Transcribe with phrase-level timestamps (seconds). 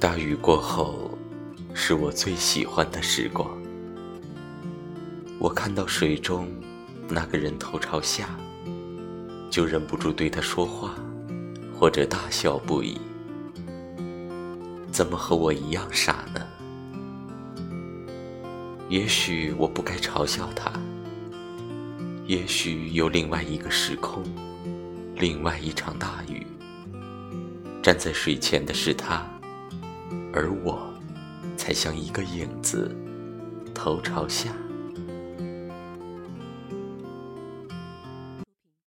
[0.00, 1.16] 大雨过后，
[1.72, 3.48] 是我最喜欢的时光。
[5.38, 6.48] 我看到水中
[7.08, 8.28] 那个人头朝下，
[9.50, 10.94] 就忍不住对他说话，
[11.78, 13.00] 或者大笑不已。
[14.90, 16.46] 怎么和我一样傻呢？
[18.88, 20.70] 也许我不该嘲笑他。
[22.26, 24.22] 也许有另外一个时空，
[25.16, 26.46] 另外一场大雨。
[27.82, 29.26] 站在水前的是他，
[30.36, 30.92] 而我，
[31.56, 32.92] 才像一个影子，
[33.72, 34.50] 头朝下。